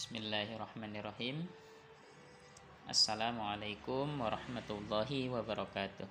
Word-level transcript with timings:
Bismillahirrahmanirrahim 0.00 1.44
Assalamualaikum 2.88 4.08
warahmatullahi 4.16 5.28
wabarakatuh 5.28 6.08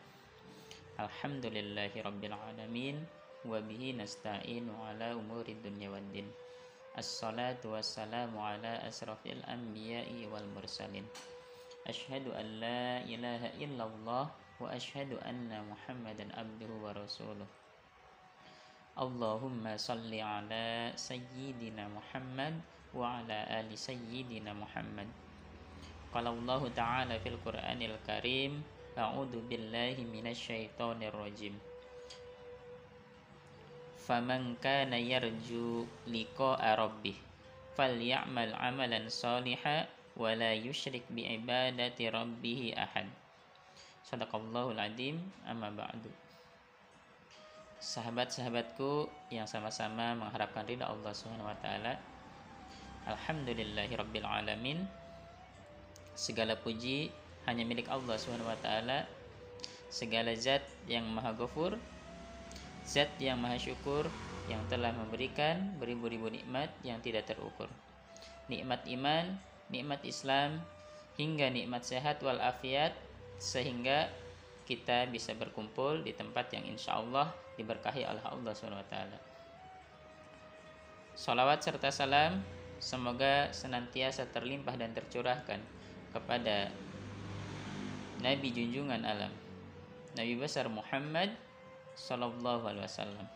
Alhamdulillahi 1.01 1.97
rabbil 1.97 2.37
alamin 2.37 3.01
Wabihi 3.49 3.97
nasta'inu 3.97 4.69
ala 4.77 5.17
umuri 5.17 5.57
dunya 5.65 5.89
waddin 5.89 6.29
Assalatu 6.93 7.73
wassalamu 7.73 8.37
ala 8.37 8.77
asrafil 8.85 9.41
anbiya'i 9.49 10.29
wal 10.29 10.45
mursalin 10.53 11.09
Ashhadu 11.89 12.29
an 12.37 12.45
la 12.61 13.01
ilaha 13.09 13.49
illallah 13.57 14.29
Wa 14.61 14.69
ashhadu 14.69 15.17
anna 15.25 15.65
muhammadan 15.65 16.29
abduhu 16.37 16.77
wa 16.85 16.93
rasuluh 16.93 17.49
Allahumma 18.93 19.81
salli 19.81 20.21
ala 20.21 20.93
sayyidina 20.93 21.89
Muhammad 21.89 22.53
ala 22.97 23.45
ali 23.49 23.77
sayyidina 23.77 24.55
Muhammad. 24.57 25.07
Qala 26.09 26.33
Allah 26.33 26.61
Ta'ala 26.73 27.15
fil 27.21 27.37
Qur'anil 27.45 27.97
Karim, 28.07 28.65
A'udzu 28.97 29.45
billahi 29.45 30.03
minasyaitonir 30.03 31.13
rajim. 31.13 31.55
Faman 34.09 34.57
kana 34.57 34.97
yarju 34.97 35.85
liqa'a 36.09 36.75
rabbih 36.75 37.15
falyamal 37.79 38.51
amalan 38.59 39.07
salihan 39.07 39.87
wa 40.19 40.35
la 40.35 40.51
yusyrik 40.51 41.07
bi 41.15 41.23
ibadati 41.31 42.11
rabbih 42.11 42.75
ahad. 42.75 43.07
Sadaqallahul 44.03 44.75
azim 44.75 45.23
amma 45.47 45.71
ba'du. 45.71 46.11
Sahabat-sahabatku 47.79 49.07
yang 49.31 49.47
sama-sama 49.47 50.11
mengharapkan 50.11 50.67
ridha 50.67 50.91
Allah 50.91 51.15
Subhanahu 51.15 51.47
wa 51.47 51.55
taala, 51.63 51.95
Alhamdulillahirabbil 53.09 54.27
alamin. 54.27 54.85
Segala 56.13 56.53
puji 56.53 57.09
hanya 57.49 57.65
milik 57.65 57.89
Allah 57.89 58.21
taala. 58.61 59.09
Segala 59.89 60.37
zat 60.37 60.61
yang 60.85 61.09
Maha 61.09 61.33
Ghafur, 61.33 61.73
zat 62.85 63.09
yang 63.17 63.41
Maha 63.41 63.57
Syukur 63.57 64.05
yang 64.45 64.61
telah 64.69 64.93
memberikan 64.93 65.73
beribu-ribu 65.81 66.29
nikmat 66.29 66.69
yang 66.85 67.01
tidak 67.01 67.25
terukur. 67.25 67.65
Nikmat 68.45 68.85
iman, 68.85 69.41
nikmat 69.73 70.05
Islam, 70.05 70.61
hingga 71.17 71.49
nikmat 71.49 71.81
sehat 71.81 72.21
wal 72.21 72.37
afiat 72.37 72.93
sehingga 73.41 74.09
kita 74.69 75.09
bisa 75.09 75.33
berkumpul 75.33 76.05
di 76.05 76.13
tempat 76.13 76.53
yang 76.53 76.69
insya 76.69 77.01
Allah 77.01 77.33
diberkahi 77.57 78.05
oleh 78.05 78.21
Allah 78.21 78.53
SWT. 78.53 78.95
Salawat 81.17 81.65
serta 81.65 81.89
salam 81.89 82.58
Semoga 82.79 83.51
senantiasa 83.51 84.31
terlimpah 84.31 84.79
dan 84.79 84.95
tercurahkan 84.95 85.59
kepada 86.15 86.71
Nabi 88.19 88.51
junjungan 88.51 89.03
alam 89.03 89.31
Nabi 90.17 90.33
besar 90.35 90.67
Muhammad 90.67 91.31
Sallallahu 91.93 92.65
Alaihi 92.65 92.87
Wasallam 92.87 93.27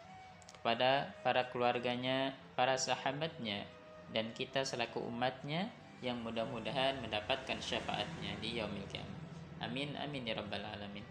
kepada 0.64 1.12
para 1.28 1.52
keluarganya, 1.52 2.32
para 2.56 2.80
sahabatnya, 2.80 3.68
dan 4.16 4.32
kita 4.32 4.64
selaku 4.64 5.04
umatnya 5.04 5.68
yang 6.00 6.24
mudah-mudahan 6.24 7.04
mendapatkan 7.04 7.60
syafaatnya 7.60 8.40
di 8.40 8.60
yaumil 8.60 8.88
kiamat. 8.88 9.20
Amin 9.60 9.92
amin 10.00 10.24
ya 10.24 10.40
rabbal 10.40 10.64
alamin. 10.64 11.04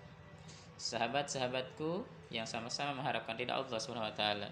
Sahabat-sahabatku 0.80 2.08
yang 2.32 2.48
sama-sama 2.48 2.96
mengharapkan 2.96 3.36
ridha 3.36 3.52
Allah 3.52 3.76
Subhanahu 3.76 4.08
wa 4.08 4.16
taala. 4.16 4.48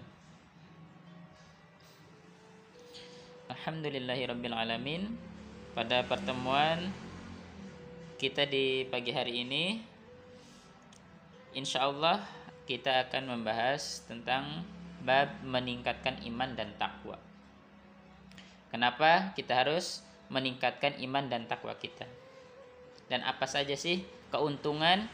Alhamdulillahirabbil 3.61 4.57
alamin. 4.57 5.05
Pada 5.77 6.01
pertemuan 6.09 6.89
kita 8.17 8.49
di 8.49 8.89
pagi 8.89 9.13
hari 9.13 9.45
ini 9.45 9.77
insya 11.53 11.85
Allah 11.85 12.25
kita 12.65 13.05
akan 13.05 13.37
membahas 13.37 14.01
tentang 14.09 14.65
bab 15.05 15.45
meningkatkan 15.45 16.17
iman 16.25 16.57
dan 16.57 16.73
takwa. 16.81 17.21
Kenapa 18.73 19.29
kita 19.37 19.53
harus 19.53 20.01
meningkatkan 20.33 20.97
iman 20.97 21.29
dan 21.29 21.45
takwa 21.45 21.77
kita? 21.77 22.09
Dan 23.13 23.21
apa 23.21 23.45
saja 23.45 23.77
sih 23.77 24.01
keuntungan 24.33 25.05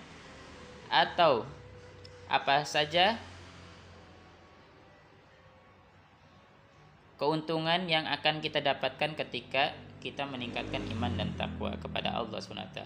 atau 0.87 1.43
apa 2.31 2.63
saja 2.63 3.19
keuntungan 7.17 7.89
yang 7.89 8.05
akan 8.05 8.39
kita 8.39 8.61
dapatkan 8.61 9.17
ketika 9.17 9.73
kita 9.97 10.23
meningkatkan 10.29 10.85
iman 10.93 11.17
dan 11.17 11.33
takwa 11.33 11.73
kepada 11.81 12.13
Allah 12.13 12.37
SWT. 12.37 12.79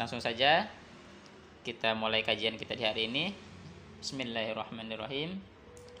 Langsung 0.00 0.24
saja 0.24 0.64
kita 1.60 1.92
mulai 1.92 2.24
kajian 2.24 2.56
kita 2.56 2.72
di 2.72 2.84
hari 2.88 3.02
ini. 3.12 3.36
Bismillahirrahmanirrahim. 4.00 5.36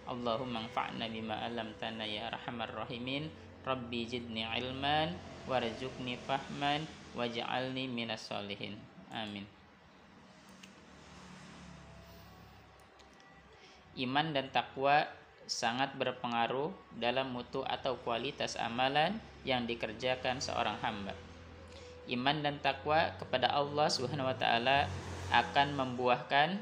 Allahumma 0.08 0.64
anfa'na 0.64 1.04
bima 1.12 1.36
alamtana 1.44 2.08
ya 2.08 2.32
arhamar 2.32 2.72
rahimin. 2.72 3.28
Rabbi 3.60 4.08
jidni 4.08 4.40
ilman 4.40 5.12
warzuqni 5.44 6.16
fahman 6.24 6.88
waj'alni 7.12 7.84
minas 7.92 8.24
solihin. 8.24 8.80
Amin. 9.12 9.44
Iman 14.00 14.32
dan 14.32 14.48
takwa 14.48 15.19
sangat 15.50 15.98
berpengaruh 15.98 16.70
dalam 16.94 17.34
mutu 17.34 17.66
atau 17.66 17.98
kualitas 18.06 18.54
amalan 18.54 19.18
yang 19.42 19.66
dikerjakan 19.66 20.38
seorang 20.38 20.78
hamba. 20.78 21.10
Iman 22.06 22.38
dan 22.46 22.62
takwa 22.62 23.10
kepada 23.18 23.50
Allah 23.50 23.90
Subhanahu 23.90 24.30
wa 24.30 24.38
taala 24.38 24.86
akan 25.34 25.74
membuahkan 25.74 26.54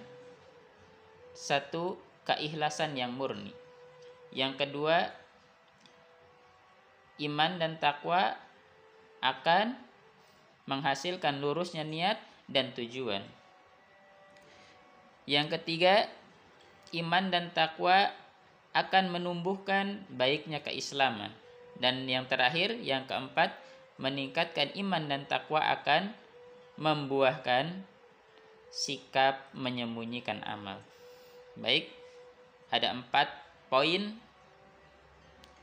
satu 1.37 2.00
keikhlasan 2.25 2.97
yang 2.97 3.12
murni. 3.12 3.53
Yang 4.32 4.65
kedua, 4.65 5.12
iman 7.20 7.60
dan 7.60 7.76
takwa 7.76 8.41
akan 9.20 9.76
menghasilkan 10.65 11.44
lurusnya 11.44 11.84
niat 11.84 12.16
dan 12.49 12.72
tujuan. 12.72 13.20
Yang 15.28 15.60
ketiga, 15.60 16.09
iman 16.97 17.28
dan 17.28 17.53
takwa 17.53 18.09
akan 18.77 19.11
menumbuhkan 19.12 20.05
baiknya 20.12 20.61
keislaman. 20.61 21.33
Dan 21.79 22.05
yang 22.11 22.27
terakhir, 22.27 22.75
yang 22.83 23.06
keempat, 23.06 23.55
meningkatkan 23.99 24.75
iman 24.79 25.06
dan 25.06 25.27
takwa 25.27 25.62
akan 25.62 26.15
membuahkan 26.79 27.83
sikap 28.71 29.51
menyembunyikan 29.56 30.43
amal. 30.47 30.79
Baik, 31.59 31.91
ada 32.71 32.95
empat 32.95 33.27
poin 33.67 34.15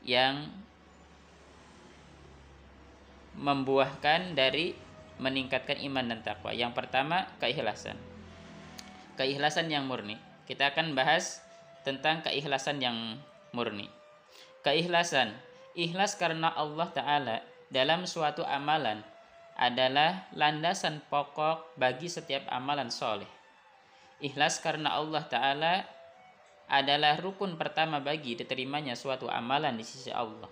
yang 0.04 0.52
membuahkan 3.36 4.36
dari 4.36 4.76
meningkatkan 5.16 5.80
iman 5.88 6.04
dan 6.12 6.20
takwa. 6.20 6.52
Yang 6.52 6.76
pertama, 6.76 7.28
keikhlasan. 7.40 7.96
Keikhlasan 9.16 9.72
yang 9.72 9.88
murni. 9.88 10.20
Kita 10.44 10.72
akan 10.72 10.92
bahas 10.92 11.45
tentang 11.86 12.26
keikhlasan 12.26 12.82
yang 12.82 13.22
murni. 13.54 13.86
Keikhlasan, 14.66 15.30
ikhlas 15.78 16.18
karena 16.18 16.50
Allah 16.50 16.90
Ta'ala 16.90 17.36
dalam 17.70 18.02
suatu 18.10 18.42
amalan 18.42 19.06
adalah 19.54 20.26
landasan 20.34 20.98
pokok 21.06 21.78
bagi 21.78 22.10
setiap 22.10 22.42
amalan 22.50 22.90
soleh. 22.90 23.30
Ikhlas 24.18 24.58
karena 24.58 24.98
Allah 24.98 25.22
Ta'ala 25.30 25.74
adalah 26.66 27.14
rukun 27.22 27.54
pertama 27.54 28.02
bagi 28.02 28.34
diterimanya 28.34 28.98
suatu 28.98 29.30
amalan 29.30 29.78
di 29.78 29.86
sisi 29.86 30.10
Allah. 30.10 30.50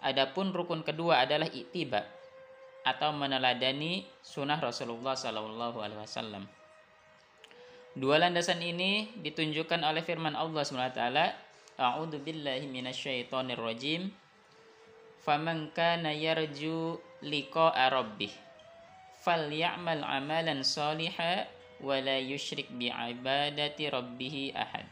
Adapun 0.00 0.56
rukun 0.56 0.80
kedua 0.80 1.28
adalah 1.28 1.48
itiba 1.52 2.00
atau 2.84 3.12
meneladani 3.12 4.04
sunnah 4.20 4.60
Rasulullah 4.60 5.16
Sallallahu 5.16 5.80
Alaihi 5.80 6.00
Wasallam. 6.00 6.63
Dua 7.94 8.18
landasan 8.18 8.58
ini 8.58 9.10
ditunjukkan 9.22 9.82
oleh 9.86 10.02
firman 10.02 10.34
Allah 10.34 10.66
SWT. 10.66 11.00
A'udzu 11.78 12.18
billahi 12.22 12.66
minasyaitonir 12.66 13.58
rajim. 13.58 14.10
Faman 15.22 15.70
kana 15.70 16.10
yarju 16.10 16.98
liqa'a 17.22 17.88
rabbih 17.88 18.44
falyamal 19.24 20.04
amalan 20.04 20.60
saliha 20.60 21.48
wa 21.80 21.96
la 21.96 22.20
yusyrik 22.20 22.68
bi 22.76 22.92
ibadati 22.92 23.88
rabbih 23.88 24.52
ahad. 24.52 24.84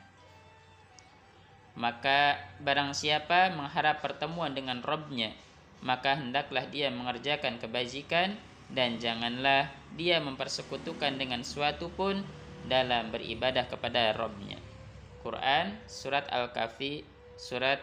Maka 1.77 2.41
barang 2.65 2.97
siapa 2.97 3.53
mengharap 3.53 4.01
pertemuan 4.01 4.57
dengan 4.57 4.81
Robnya, 4.81 5.37
maka 5.85 6.17
hendaklah 6.17 6.65
dia 6.69 6.89
mengerjakan 6.89 7.61
kebajikan 7.61 8.37
dan 8.73 8.97
janganlah 8.97 9.69
dia 9.97 10.21
mempersekutukan 10.21 11.21
dengan 11.21 11.45
suatu 11.45 11.93
pun 11.93 12.25
dalam 12.67 13.11
beribadah 13.11 13.67
kepada 13.67 14.15
Robnya. 14.15 14.59
Quran 15.23 15.79
Surat 15.87 16.27
Al-Kahfi 16.31 17.07
Surat 17.39 17.79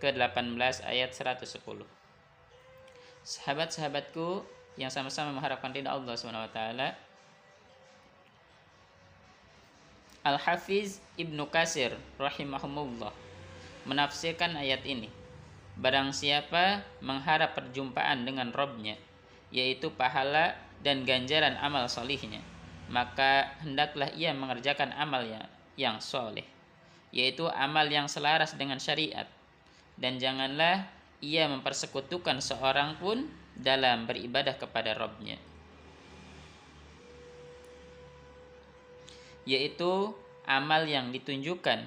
ke-18 0.00 0.84
ayat 0.84 1.10
110. 1.16 1.60
Sahabat-sahabatku 3.24 4.44
yang 4.76 4.92
sama-sama 4.92 5.32
mengharapkan 5.32 5.72
ridha 5.72 5.92
Allah 5.92 6.14
taala. 6.52 6.88
Al-Hafiz 10.24 11.04
Ibnu 11.20 11.48
Kasir 11.52 11.92
rahimahumullah 12.16 13.12
menafsirkan 13.84 14.56
ayat 14.56 14.84
ini. 14.88 15.12
Barang 15.76 16.16
siapa 16.16 16.86
mengharap 17.04 17.52
perjumpaan 17.58 18.24
dengan 18.24 18.54
Robnya, 18.54 18.96
yaitu 19.52 19.92
pahala 19.92 20.56
dan 20.80 21.04
ganjaran 21.04 21.58
amal 21.60 21.90
solihnya, 21.90 22.40
maka 22.88 23.56
hendaklah 23.64 24.12
ia 24.12 24.36
mengerjakan 24.36 24.92
amalnya 24.92 25.48
yang 25.74 25.98
soleh, 25.98 26.44
yaitu 27.10 27.48
amal 27.48 27.88
yang 27.88 28.10
selaras 28.10 28.54
dengan 28.54 28.76
syariat. 28.76 29.26
Dan 29.94 30.18
janganlah 30.18 30.90
ia 31.22 31.46
mempersekutukan 31.46 32.42
seorang 32.42 32.98
pun 32.98 33.30
dalam 33.54 34.04
beribadah 34.04 34.58
kepada 34.58 34.92
Robnya. 34.98 35.38
Yaitu 39.46 40.12
amal 40.44 40.88
yang 40.88 41.12
ditunjukkan 41.12 41.84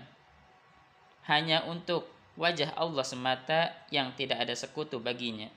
hanya 1.28 1.68
untuk 1.68 2.08
wajah 2.40 2.72
Allah 2.78 3.04
semata 3.04 3.74
yang 3.92 4.14
tidak 4.16 4.46
ada 4.48 4.56
sekutu 4.56 5.02
baginya. 5.02 5.50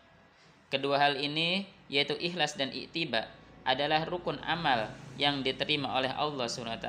Kedua 0.73 0.99
hal 0.99 1.21
ini 1.21 1.69
yaitu 1.87 2.15
ikhlas 2.19 2.55
dan 2.59 2.71
iktiba 2.75 3.29
adalah 3.71 4.03
rukun 4.07 4.43
amal 4.43 4.91
yang 5.15 5.47
diterima 5.47 5.95
oleh 5.95 6.11
Allah 6.11 6.51
SWT 6.51 6.89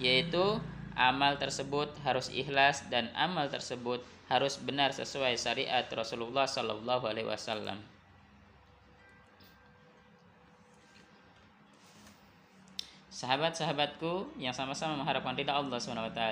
yaitu 0.00 0.62
amal 0.94 1.36
tersebut 1.36 1.90
harus 2.02 2.32
ikhlas 2.32 2.86
dan 2.88 3.10
amal 3.14 3.46
tersebut 3.52 4.00
harus 4.28 4.60
benar 4.60 4.92
sesuai 4.92 5.34
syariat 5.40 5.84
Rasulullah 5.88 6.44
Sallallahu 6.44 7.04
Alaihi 7.08 7.28
Wasallam. 7.28 7.80
Sahabat-sahabatku 13.08 14.38
yang 14.38 14.54
sama-sama 14.54 14.94
mengharapkan 14.94 15.34
ridha 15.34 15.50
Allah 15.50 15.74
SWT. 15.82 16.22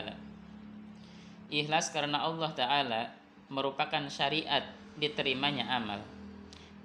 Ikhlas 1.51 1.91
karena 1.91 2.23
Allah 2.23 2.51
Ta'ala 2.55 3.03
merupakan 3.51 4.07
syariat 4.07 4.63
diterimanya 4.95 5.67
amal. 5.67 5.99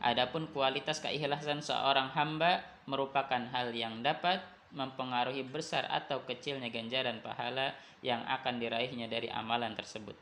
Adapun 0.01 0.49
kualitas 0.49 0.97
keikhlasan 0.97 1.61
seorang 1.61 2.09
hamba 2.17 2.65
merupakan 2.89 3.41
hal 3.51 3.73
yang 3.73 4.01
dapat 4.01 4.41
mempengaruhi 4.71 5.43
besar 5.45 5.85
atau 5.91 6.23
kecilnya 6.23 6.71
ganjaran 6.71 7.19
pahala 7.19 7.75
yang 8.01 8.23
akan 8.25 8.57
diraihnya 8.57 9.11
dari 9.11 9.27
amalan 9.29 9.75
tersebut. 9.75 10.15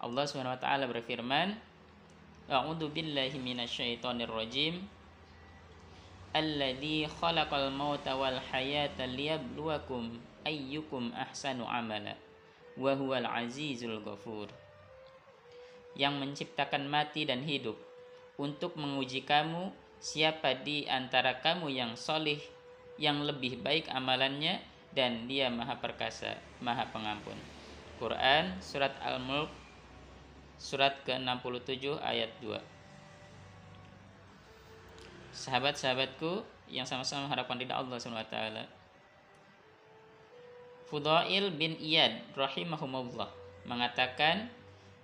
Allah 0.00 0.24
Subhanahu 0.24 0.56
wa 0.56 0.62
taala 0.62 0.88
berfirman, 0.88 1.58
A'udzu 2.50 2.90
billahi 2.90 3.36
minasyaitonir 3.36 4.32
rajim. 4.32 4.82
Alladzi 6.34 7.06
khalaqal 7.20 7.68
mauta 7.74 8.16
wal 8.16 8.38
hayata 8.38 9.06
liyabluwakum 9.06 10.18
ayyukum 10.46 11.10
ahsanu 11.14 11.66
amala 11.66 12.16
wa 12.78 12.96
huwal 12.96 13.26
azizul 13.28 14.00
ghafur. 14.00 14.48
Yang 15.98 16.14
menciptakan 16.16 16.86
mati 16.86 17.26
dan 17.26 17.42
hidup 17.44 17.76
untuk 18.40 18.78
menguji 18.80 19.26
kamu 19.26 19.74
siapa 20.00 20.64
di 20.64 20.88
antara 20.88 21.44
kamu 21.44 21.68
yang 21.68 21.92
solih 21.92 22.40
yang 22.96 23.20
lebih 23.20 23.60
baik 23.60 23.92
amalannya 23.92 24.64
dan 24.96 25.28
dia 25.28 25.52
maha 25.52 25.76
perkasa 25.76 26.40
maha 26.64 26.88
pengampun? 26.88 27.36
Quran 28.00 28.56
surat 28.64 28.96
Al-Mulk 29.04 29.52
surat 30.56 30.96
ke-67 31.04 32.00
ayat 32.00 32.32
2 32.40 32.56
Sahabat-sahabatku 35.36 36.42
yang 36.72 36.88
sama-sama 36.88 37.28
mengharapkan 37.28 37.60
ridha 37.60 37.76
Allah 37.76 38.00
SWT 38.00 38.36
Fudail 40.88 41.54
bin 41.54 41.76
Iyad 41.76 42.34
rahimahumullah 42.34 43.28
mengatakan 43.68 44.48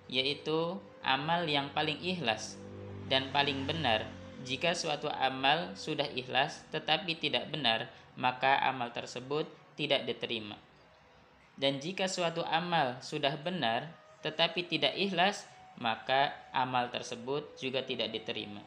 yaitu 0.08 0.80
amal 1.04 1.44
yang 1.44 1.68
paling 1.76 2.00
ikhlas 2.00 2.58
dan 3.06 3.30
paling 3.30 3.68
benar 3.68 4.15
jika 4.46 4.72
suatu 4.72 5.10
amal 5.10 5.74
sudah 5.74 6.06
ikhlas 6.14 6.62
tetapi 6.70 7.18
tidak 7.18 7.50
benar 7.50 7.90
maka 8.14 8.62
amal 8.62 8.94
tersebut 8.94 9.50
tidak 9.74 10.06
diterima 10.06 10.54
dan 11.58 11.82
jika 11.82 12.06
suatu 12.06 12.46
amal 12.46 12.96
sudah 13.02 13.34
benar 13.36 13.90
tetapi 14.26 14.66
tidak 14.66 14.98
ikhlas, 14.98 15.46
maka 15.78 16.34
amal 16.50 16.90
tersebut 16.90 17.46
juga 17.62 17.86
tidak 17.86 18.10
diterima. 18.10 18.58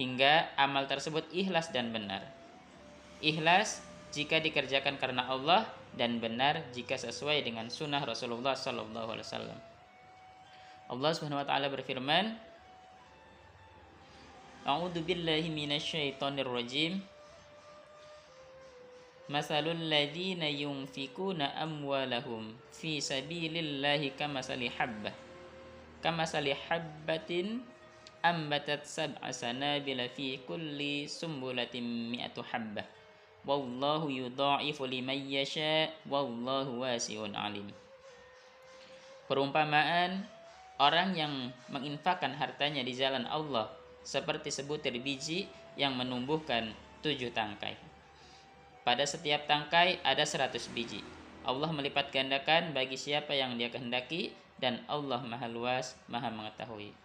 Hingga 0.00 0.56
amal 0.56 0.88
tersebut 0.88 1.28
ikhlas 1.28 1.68
dan 1.76 1.92
benar. 1.92 2.24
Ikhlas 3.20 3.84
jika 4.16 4.40
dikerjakan 4.40 4.96
karena 4.96 5.28
Allah 5.28 5.68
dan 5.92 6.22
benar 6.24 6.64
jika 6.72 6.96
sesuai 6.96 7.44
dengan 7.44 7.68
sunnah 7.68 8.00
Rasulullah 8.00 8.56
Sallallahu 8.56 9.08
Alaihi 9.12 9.28
Wasallam. 9.28 9.58
Allah 10.88 11.10
Subhanahu 11.12 11.44
Wa 11.44 11.48
Taala 11.52 11.68
berfirman, 11.68 12.32
"A'udzu 14.68 15.00
billahi 15.00 15.48
minasyaitonir 15.48 16.44
rajim." 16.44 17.00
Masalul 19.32 19.88
ladina 19.88 20.44
yunfikuna 20.44 21.56
amwalahum 21.56 22.52
fi 22.72 23.00
sabilillahi 23.00 24.12
kamasali 24.12 24.68
habbah. 24.68 25.12
Kamasali 26.04 26.52
habbatin 26.52 27.64
ambatat 28.20 28.84
sab'a 28.84 29.32
sanabila 29.32 30.04
fi 30.12 30.36
kulli 30.44 31.08
sumbulatin 31.08 32.12
mi'atu 32.12 32.44
habbah. 32.44 32.84
Wallahu 33.48 34.12
yudha'ifu 34.12 34.84
liman 34.84 35.16
yasha 35.16 35.88
wallahu 36.04 36.84
wasi'un 36.84 37.32
alim. 37.32 37.72
Perumpamaan 39.28 40.28
orang 40.76 41.16
yang 41.16 41.32
menginfakkan 41.72 42.36
hartanya 42.36 42.84
di 42.84 42.92
jalan 42.92 43.24
Allah 43.28 43.77
seperti 44.08 44.48
sebutir 44.48 44.96
biji 45.04 45.44
yang 45.76 45.92
menumbuhkan 45.92 46.72
tujuh 47.04 47.28
tangkai 47.36 47.76
pada 48.88 49.04
setiap 49.04 49.44
tangkai 49.44 50.00
ada 50.00 50.24
seratus 50.24 50.72
biji. 50.72 51.04
Allah 51.44 51.68
melipat 51.68 52.08
gandakan 52.08 52.72
bagi 52.72 52.96
siapa 52.96 53.36
yang 53.36 53.60
dia 53.60 53.68
kehendaki 53.68 54.32
dan 54.56 54.80
Allah 54.88 55.20
maha 55.28 55.44
luas, 55.44 55.92
maha 56.08 56.32
mengetahui. 56.32 56.96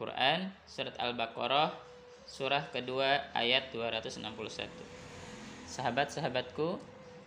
Quran 0.00 0.48
Surat 0.64 0.96
Al-Baqarah 0.96 1.76
Surah 2.24 2.64
kedua 2.72 3.20
ayat 3.36 3.68
261 3.68 4.64
Sahabat-sahabatku 5.68 6.80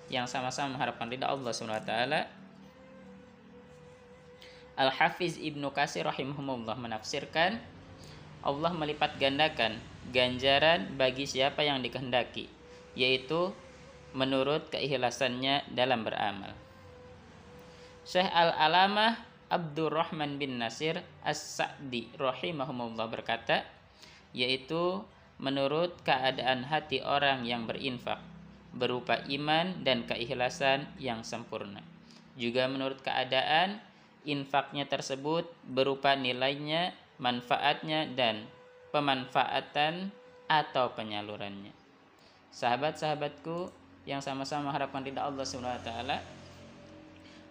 yang 0.09 0.25
sama-sama 0.25 0.73
mengharapkan 0.73 1.05
ridha 1.09 1.29
Allah 1.29 1.53
SWT 1.53 1.93
Al-Hafiz 4.73 5.37
Ibnu 5.37 5.69
Kasir 5.69 6.05
rahimahumullah 6.09 6.77
menafsirkan 6.81 7.61
Allah 8.45 8.71
melipat 8.71 9.19
gandakan 9.19 9.77
ganjaran 10.09 10.95
bagi 10.95 11.27
siapa 11.27 11.61
yang 11.63 11.83
dikehendaki 11.83 12.49
yaitu 12.97 13.53
menurut 14.13 14.73
keikhlasannya 14.73 15.69
dalam 15.71 16.01
beramal. 16.01 16.51
Syekh 18.03 18.25
Al-Alamah 18.25 19.29
Abdurrahman 19.49 20.37
bin 20.37 20.61
Nasir 20.61 21.01
As-Sa'di 21.25 22.13
rahimahumullah 22.17 23.09
berkata, 23.09 23.65
yaitu 24.29 25.01
menurut 25.41 25.97
keadaan 26.05 26.69
hati 26.69 27.01
orang 27.01 27.49
yang 27.49 27.65
berinfak 27.65 28.21
berupa 28.69 29.25
iman 29.25 29.81
dan 29.81 30.05
keikhlasan 30.05 30.85
yang 31.01 31.25
sempurna. 31.25 31.81
Juga 32.37 32.69
menurut 32.69 33.01
keadaan 33.01 33.81
infaknya 34.21 34.85
tersebut 34.85 35.49
berupa 35.65 36.13
nilainya, 36.13 36.93
manfaatnya 37.19 38.07
dan 38.15 38.47
pemanfaatan 38.95 40.09
atau 40.49 40.95
penyalurannya. 40.95 41.75
Sahabat-sahabatku 42.49 43.69
yang 44.09 44.23
sama-sama 44.23 44.73
mengharapkan 44.73 45.05
ridha 45.05 45.21
Allah 45.21 45.45
Subhanahu 45.45 45.77
wa 45.77 45.85
taala. 45.85 46.17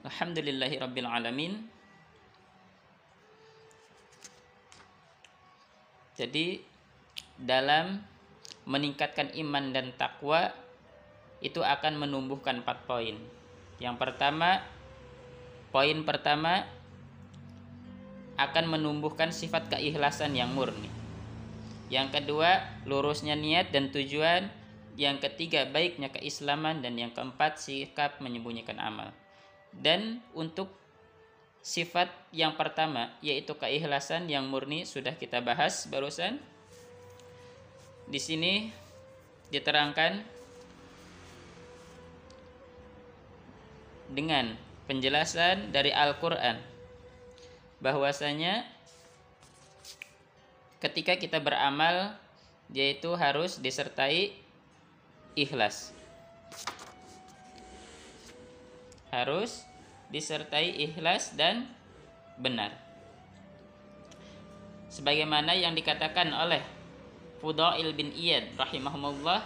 Alhamdulillahi 0.02 0.82
rabbil 0.82 1.06
alamin. 1.06 1.52
Jadi 6.18 6.58
dalam 7.38 8.02
meningkatkan 8.66 9.30
iman 9.38 9.70
dan 9.70 9.94
takwa 9.94 10.50
itu 11.38 11.62
akan 11.62 12.02
menumbuhkan 12.02 12.66
empat 12.66 12.82
poin. 12.90 13.14
Yang 13.78 13.96
pertama, 14.02 14.58
poin 15.70 16.02
pertama 16.02 16.66
akan 18.38 18.70
menumbuhkan 18.70 19.34
sifat 19.34 19.68
keikhlasan 19.68 20.32
yang 20.38 20.54
murni. 20.54 20.88
Yang 21.90 22.22
kedua, 22.22 22.62
lurusnya 22.86 23.34
niat 23.34 23.74
dan 23.74 23.90
tujuan 23.90 24.48
yang 24.98 25.18
ketiga 25.18 25.66
baiknya 25.66 26.10
keislaman 26.10 26.82
dan 26.82 26.98
yang 26.98 27.14
keempat 27.14 27.58
sikap 27.62 28.18
menyembunyikan 28.18 28.82
amal 28.82 29.14
dan 29.74 30.24
untuk 30.32 30.72
sifat 31.62 32.08
yang 32.32 32.56
pertama 32.56 33.12
yaitu 33.20 33.52
keikhlasan 33.54 34.26
yang 34.30 34.48
murni 34.48 34.88
sudah 34.88 35.14
kita 35.14 35.44
bahas 35.44 35.86
barusan. 35.90 36.40
Di 38.08 38.16
sini 38.16 38.72
diterangkan 39.52 40.24
dengan 44.08 44.56
penjelasan 44.88 45.68
dari 45.68 45.92
Al-Qur'an 45.92 46.56
bahwasanya 47.78 48.66
ketika 50.78 51.18
kita 51.18 51.38
beramal 51.42 52.14
yaitu 52.70 53.10
harus 53.16 53.58
disertai 53.58 54.34
ikhlas. 55.34 55.94
Harus 59.08 59.64
disertai 60.12 60.76
ikhlas 60.84 61.32
dan 61.32 61.64
benar. 62.36 62.76
Sebagaimana 64.92 65.56
yang 65.56 65.72
dikatakan 65.72 66.28
oleh 66.32 66.60
Fudail 67.38 67.94
bin 67.94 68.12
Iyad 68.12 68.58
rahimahumullah 68.58 69.40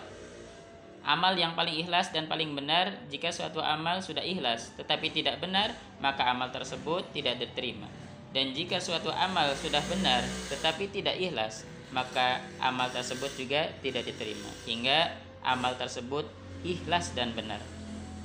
amal 1.02 1.34
yang 1.34 1.52
paling 1.58 1.82
ikhlas 1.82 2.14
dan 2.14 2.30
paling 2.30 2.54
benar 2.54 2.94
jika 3.10 3.34
suatu 3.34 3.58
amal 3.58 4.00
sudah 4.00 4.22
ikhlas 4.22 4.70
tetapi 4.78 5.10
tidak 5.10 5.42
benar 5.42 5.74
maka 5.98 6.30
amal 6.30 6.48
tersebut 6.54 7.10
tidak 7.10 7.42
diterima 7.42 7.90
dan 8.32 8.56
jika 8.56 8.80
suatu 8.80 9.12
amal 9.12 9.52
sudah 9.56 9.84
benar 9.88 10.24
tetapi 10.48 10.88
tidak 10.88 11.16
ikhlas 11.20 11.68
maka 11.92 12.40
amal 12.58 12.88
tersebut 12.88 13.28
juga 13.36 13.68
tidak 13.84 14.08
diterima 14.08 14.48
hingga 14.64 15.12
amal 15.44 15.76
tersebut 15.76 16.24
ikhlas 16.64 17.12
dan 17.12 17.36
benar. 17.36 17.60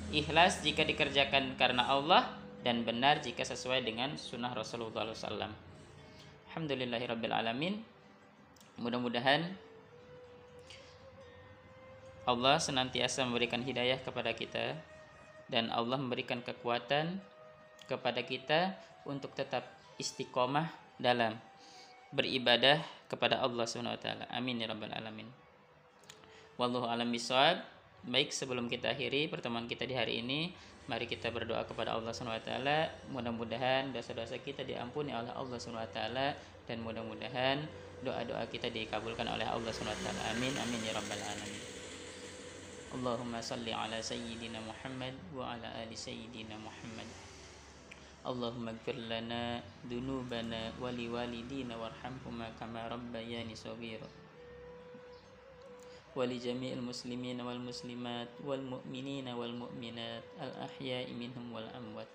Ikhlas 0.08 0.64
jika 0.64 0.88
dikerjakan 0.88 1.60
karena 1.60 1.84
Allah 1.84 2.32
dan 2.64 2.88
benar 2.88 3.20
jika 3.20 3.44
sesuai 3.44 3.84
dengan 3.84 4.16
sunnah 4.16 4.56
Rasulullah 4.56 5.04
SAW 5.12 5.52
Alhamdulillahirabbil 6.48 7.36
alamin. 7.36 7.84
Mudah-mudahan 8.80 9.52
Allah 12.24 12.56
senantiasa 12.62 13.28
memberikan 13.28 13.60
hidayah 13.60 14.00
kepada 14.00 14.32
kita 14.32 14.80
dan 15.52 15.68
Allah 15.76 16.00
memberikan 16.00 16.40
kekuatan 16.40 17.20
kepada 17.90 18.22
kita 18.24 18.76
untuk 19.04 19.36
tetap 19.36 19.77
istiqomah 19.98 20.70
dalam 20.98 21.38
beribadah 22.14 22.82
kepada 23.12 23.44
Allah 23.44 23.66
Subhanahu 23.68 23.98
wa 23.98 24.02
taala. 24.02 24.26
Amin 24.32 24.62
ya 24.62 24.72
rabbal 24.72 24.94
alamin. 24.94 25.28
Wallahu 26.58 26.90
alam 26.90 27.10
bisawab. 27.14 27.62
Baik, 28.08 28.32
sebelum 28.32 28.72
kita 28.72 28.94
akhiri 28.94 29.28
pertemuan 29.28 29.68
kita 29.68 29.84
di 29.84 29.98
hari 29.98 30.24
ini, 30.24 30.54
mari 30.88 31.06
kita 31.06 31.28
berdoa 31.30 31.68
kepada 31.68 31.94
Allah 31.94 32.16
Subhanahu 32.16 32.40
wa 32.40 32.46
taala. 32.46 32.78
Mudah-mudahan 33.12 33.92
dosa-dosa 33.92 34.40
kita 34.40 34.64
diampuni 34.64 35.12
oleh 35.12 35.30
Allah 35.36 35.58
Subhanahu 35.60 35.84
wa 35.84 35.92
taala 35.92 36.28
dan 36.66 36.82
mudah-mudahan 36.82 37.68
doa-doa 38.02 38.46
kita 38.48 38.72
dikabulkan 38.72 39.28
oleh 39.28 39.44
Allah 39.44 39.72
Subhanahu 39.74 39.98
wa 39.98 40.04
taala. 40.08 40.22
Amin 40.34 40.54
amin 40.56 40.80
ya 40.88 40.94
rabbal 40.96 41.20
alamin. 41.20 41.64
Allahumma 42.88 43.44
salli 43.44 43.76
ala 43.76 44.00
sayyidina 44.00 44.64
Muhammad 44.64 45.14
wa 45.36 45.52
ala 45.52 45.68
ali 45.84 45.94
sayyidina 45.94 46.56
Muhammad. 46.56 47.27
اللهم 48.27 48.65
اغفر 48.69 48.97
لنا 49.11 49.63
ذنوبنا 49.91 50.79
ولوالدينا 50.79 51.75
وارحمهما 51.77 52.47
كما 52.61 52.81
ربياني 52.89 53.55
صغيرا 53.55 54.09
ولجميع 56.17 56.73
المسلمين 56.73 57.39
والمسلمات 57.41 58.31
والمؤمنين 58.45 59.27
والمؤمنات 59.29 60.25
الأحياء 60.39 61.07
منهم 61.13 61.47
والأموات 61.53 62.11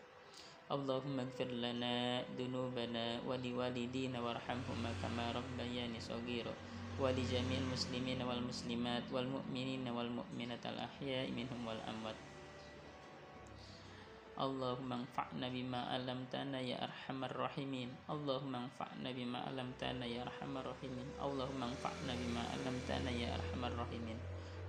اللهم 0.68 1.16
اغفر 1.20 1.50
لنا 1.52 2.24
ذنوبنا 2.40 3.06
ولوالدينا 3.28 4.18
وارحمهما 4.20 4.92
كما 5.04 5.26
ربياني 5.32 6.00
صغيرا 6.00 6.54
ولجميع 7.00 7.58
المسلمين 7.58 8.20
والمسلمات 8.22 9.06
والمؤمنين 9.12 9.86
والمؤمنات 9.88 10.64
الأحياء 10.66 11.26
منهم 11.32 11.62
والأموات 11.68 12.18
اللهم 14.33 14.89
انفعنا 14.93 15.49
بما 15.53 15.81
علمتنا 15.93 16.61
يا 16.65 16.81
أرحم 16.89 17.25
الراحمين 17.25 17.91
اللهم 18.09 18.55
انفعنا 18.57 19.11
بما 19.13 19.39
علمتنا 19.45 20.05
يا 20.09 20.23
أرحم 20.25 20.53
الراحمين 20.57 21.09
اللهم 21.21 21.61
انفعنا 21.63 22.13
بما 22.17 22.43
علمتنا 22.57 23.11
يا 23.13 23.29
أرحم 23.37 23.61
الراحمين 23.65 24.19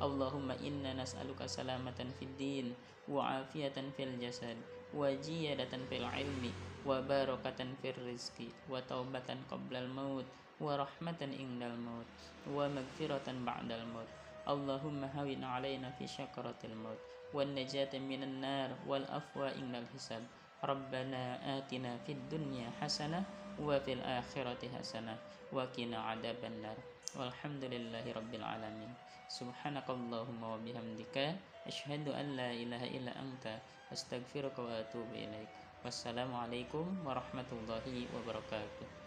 اللهم 0.03 0.49
إنا 0.51 0.91
نسألك 0.99 1.45
سلامة 1.47 1.99
في 2.19 2.23
الدين 2.27 2.75
وعافية 3.07 3.77
في 3.95 4.03
الجسد 4.03 4.57
وجيادة 4.93 5.73
في 5.89 5.95
العلم 5.97 6.43
وبركة 6.83 7.59
في 7.81 7.87
الرزق 7.89 8.37
وتوبة 8.69 9.29
قبل 9.51 9.75
الموت 9.75 10.27
ورحمة 10.59 11.21
عند 11.39 11.61
الموت 11.63 12.11
ومغفرة 12.51 13.27
بعد 13.47 13.69
الموت 13.71 14.22
اللهم 14.43 15.03
هون 15.03 15.43
علينا 15.43 15.95
في 15.95 16.07
شكرة 16.07 16.59
الموت 16.63 16.99
والنجاة 17.33 17.95
من 17.99 18.23
النار 18.23 18.69
والأفوى 18.87 19.55
إن 19.55 19.75
الحساب. 19.75 20.23
ربنا 20.63 21.23
آتنا 21.57 21.97
في 22.03 22.11
الدنيا 22.11 22.71
حسنة 22.81 23.23
وفي 23.59 23.93
الآخرة 23.93 24.61
حسنة 24.79 25.15
وقنا 25.51 25.97
عذاب 25.97 26.41
النار. 26.43 26.77
والحمد 27.15 27.63
لله 27.63 28.05
رب 28.11 28.33
العالمين. 28.33 28.91
سبحانك 29.27 29.87
اللهم 29.89 30.41
وبحمدك 30.43 31.15
أشهد 31.67 32.07
أن 32.11 32.27
لا 32.35 32.51
إله 32.51 32.83
إلا 32.83 33.13
أنت 33.19 33.45
أستغفرك 33.93 34.59
وأتوب 34.59 35.09
إليك. 35.15 35.51
والسلام 35.83 36.31
عليكم 36.35 37.07
ورحمة 37.07 37.49
الله 37.51 37.85
وبركاته. 38.15 39.02